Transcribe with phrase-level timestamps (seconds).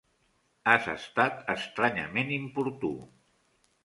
[0.69, 2.91] Has estat estranyament importú.